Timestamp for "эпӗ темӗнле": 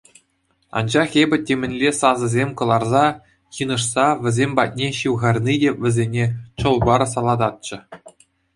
1.23-1.89